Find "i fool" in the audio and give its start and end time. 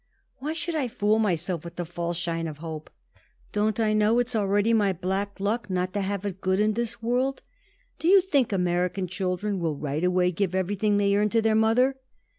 0.73-1.19